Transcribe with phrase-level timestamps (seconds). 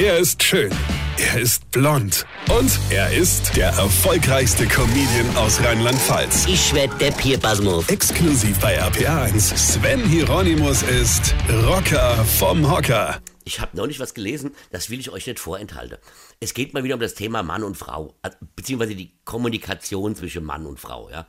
[0.00, 0.70] Er ist schön.
[1.16, 2.24] Er ist blond.
[2.56, 6.46] Und er ist der erfolgreichste Comedian aus Rheinland-Pfalz.
[6.46, 7.88] Ich werd der Pierpasmus.
[7.88, 9.56] Exklusiv bei RPA1.
[9.56, 11.34] Sven Hieronymus ist
[11.66, 13.20] Rocker vom Hocker.
[13.42, 15.98] Ich habe neulich was gelesen, das will ich euch nicht vorenthalten.
[16.38, 20.44] Es geht mal wieder um das Thema Mann und Frau, äh, beziehungsweise die Kommunikation zwischen
[20.44, 21.26] Mann und Frau, ja.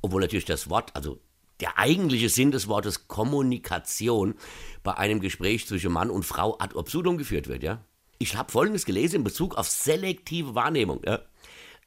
[0.00, 1.20] Obwohl natürlich das Wort, also
[1.60, 4.34] der eigentliche Sinn des Wortes Kommunikation
[4.82, 7.84] bei einem Gespräch zwischen Mann und Frau ad absurdum geführt wird, ja.
[8.20, 11.20] Ich habe Folgendes gelesen in Bezug auf selektive Wahrnehmung, ja.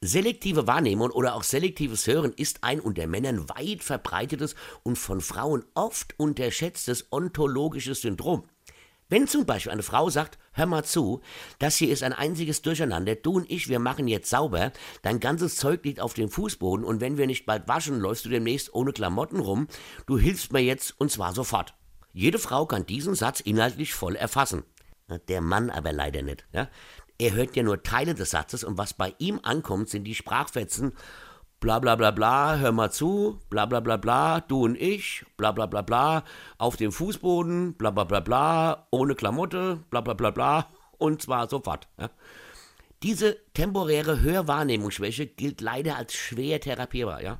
[0.00, 5.64] Selektive Wahrnehmung oder auch selektives Hören ist ein unter Männern weit verbreitetes und von Frauen
[5.74, 8.44] oft unterschätztes ontologisches Syndrom.
[9.10, 11.20] Wenn zum Beispiel eine Frau sagt, hör mal zu,
[11.58, 14.72] das hier ist ein einziges Durcheinander, du und ich, wir machen jetzt sauber,
[15.02, 18.30] dein ganzes Zeug liegt auf dem Fußboden und wenn wir nicht bald waschen, läufst du
[18.30, 19.68] demnächst ohne Klamotten rum,
[20.06, 21.74] du hilfst mir jetzt und zwar sofort.
[22.14, 24.64] Jede Frau kann diesen Satz inhaltlich voll erfassen.
[25.28, 26.46] Der Mann aber leider nicht.
[26.52, 26.68] Ja?
[27.18, 30.92] Er hört ja nur Teile des Satzes und was bei ihm ankommt, sind die Sprachfetzen
[31.62, 35.52] bla bla bla bla, hör mal zu, bla bla bla bla, du und ich, bla
[35.52, 36.24] bla bla bla,
[36.58, 40.66] auf dem Fußboden, bla bla bla bla, ohne Klamotte, bla bla bla bla,
[40.98, 41.86] und zwar sofort.
[42.00, 42.10] Ja.
[43.04, 47.38] Diese temporäre Hörwahrnehmungsschwäche gilt leider als schwer therapierbar, ja.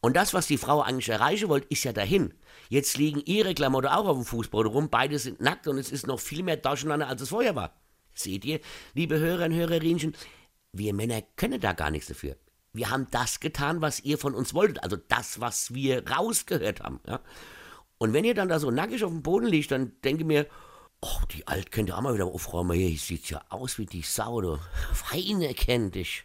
[0.00, 2.32] Und das, was die Frau eigentlich erreichen wollte, ist ja dahin.
[2.68, 6.06] Jetzt liegen ihre Klamotten auch auf dem Fußboden rum, beide sind nackt und es ist
[6.06, 7.74] noch viel mehr durcheinander, als es vorher war.
[8.14, 8.60] Seht ihr,
[8.94, 10.14] liebe Hörer und Hörerinchen,
[10.72, 12.36] wir Männer können da gar nichts dafür
[12.72, 17.00] wir haben das getan, was ihr von uns wolltet, also das, was wir rausgehört haben.
[17.06, 17.20] Ja?
[17.98, 20.46] Und wenn ihr dann da so nackig auf dem Boden liegt, dann denke mir,
[21.00, 22.76] oh, die Alt könnt ihr auch mal wieder aufräumen.
[22.76, 24.58] Hier sieht ja aus wie die Sau, du.
[25.10, 26.24] Weine kennt dich.